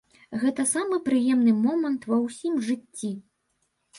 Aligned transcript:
Гэта 0.43 0.63
самы 0.69 0.97
прыемны 1.09 1.53
момант 1.67 2.09
ва 2.11 2.17
ўсім 2.25 2.57
жыцці! 2.69 3.13